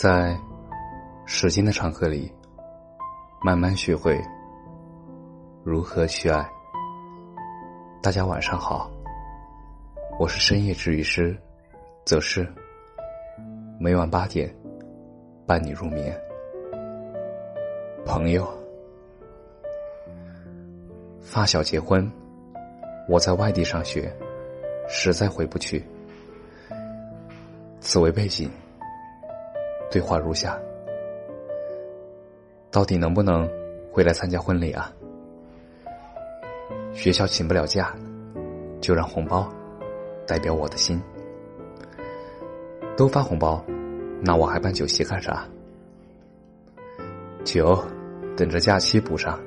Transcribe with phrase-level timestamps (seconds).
[0.00, 0.38] 在
[1.26, 2.32] 时间的长河里，
[3.42, 4.16] 慢慢学会
[5.64, 6.48] 如何去爱。
[8.00, 8.88] 大家晚上好，
[10.16, 11.36] 我是深夜治愈师，
[12.04, 12.48] 则是
[13.80, 14.48] 每晚八点
[15.44, 16.16] 伴你入眠。
[18.06, 18.48] 朋友，
[21.20, 22.08] 发小结婚，
[23.08, 24.16] 我在外地上学，
[24.88, 25.84] 实在回不去。
[27.80, 28.48] 此为背景。
[29.90, 30.58] 对话如下：
[32.70, 33.48] 到底能不能
[33.90, 34.92] 回来参加婚礼啊？
[36.92, 37.94] 学校请不了假，
[38.80, 39.50] 就让红包
[40.26, 41.00] 代表我的心。
[42.96, 43.64] 都发红包，
[44.20, 45.46] 那我还办酒席干啥？
[47.44, 47.82] 酒
[48.36, 49.40] 等着假期补上。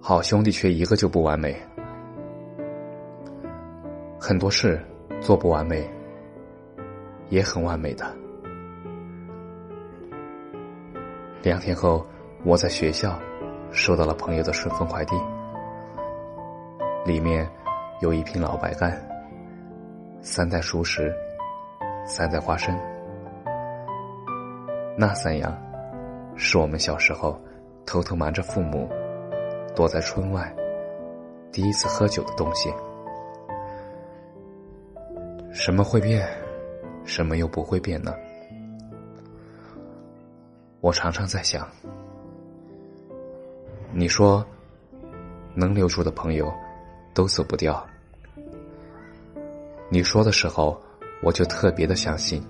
[0.00, 1.56] 好兄弟却一个就不完美，
[4.20, 4.80] 很多事
[5.20, 5.88] 做不完美。
[7.28, 8.04] 也很完美的。
[11.42, 12.04] 两天后，
[12.44, 13.18] 我在学校
[13.70, 15.16] 收到了朋友的顺丰快递，
[17.04, 17.48] 里面
[18.00, 19.00] 有一瓶老白干、
[20.20, 21.14] 三袋熟食、
[22.04, 22.76] 三袋花生。
[24.98, 25.56] 那三样
[26.36, 27.38] 是我们小时候
[27.84, 28.88] 偷偷瞒着父母，
[29.74, 30.52] 躲在村外
[31.52, 32.72] 第一次喝酒的东西。
[35.52, 36.26] 什么会变？
[37.06, 38.14] 什么又不会变呢？
[40.80, 41.66] 我常常在想，
[43.92, 44.44] 你说
[45.54, 46.52] 能留住的朋友
[47.14, 47.84] 都走不掉。
[49.88, 50.78] 你说的时候，
[51.22, 52.42] 我就特别的相信。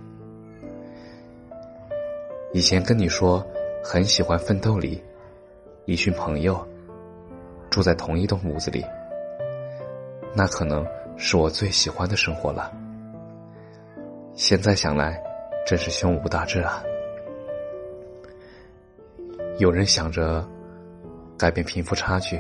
[2.53, 3.47] 以前跟你说
[3.85, 5.03] 很喜欢《奋斗》里
[5.85, 6.67] 一群朋友
[7.71, 8.85] 住在同一栋屋子里，
[10.35, 10.85] 那可能
[11.17, 12.73] 是我最喜欢的生活了。
[14.37, 15.19] 现在想来，
[15.67, 16.83] 真是胸无大志啊！
[19.57, 20.47] 有人想着
[21.39, 22.39] 改变贫富差距，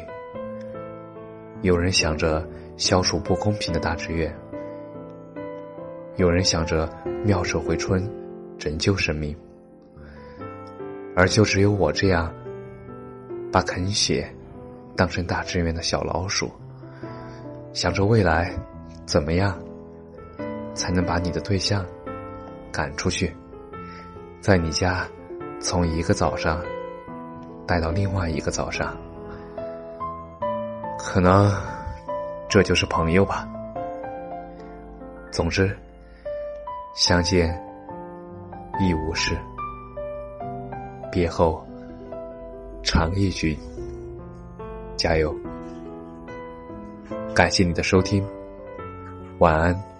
[1.62, 4.31] 有人想着消除不公平的大志愿，
[6.16, 6.87] 有人想着
[7.25, 8.06] 妙手回春，
[8.59, 9.34] 拯救生命，
[11.16, 12.31] 而就只有我这样
[13.50, 14.31] 把啃血
[14.94, 16.53] 当成大志愿的小老鼠，
[17.72, 18.53] 想着未来
[19.06, 19.59] 怎么样。
[20.76, 21.84] 才能把你的对象
[22.70, 23.34] 赶出去，
[24.41, 25.04] 在你家
[25.59, 26.62] 从一个早上
[27.66, 28.94] 待到另外一个早上，
[30.98, 31.50] 可能
[32.48, 33.48] 这就是朋友吧。
[35.32, 35.76] 总之，
[36.94, 37.59] 相见
[38.78, 39.36] 亦无事，
[41.10, 41.66] 别后
[42.82, 43.59] 常忆君。
[44.97, 45.34] 加油！
[47.34, 48.26] 感谢你的收听，
[49.38, 49.96] 晚安。